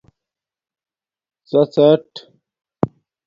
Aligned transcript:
ڎڎاٹ 1.49 2.05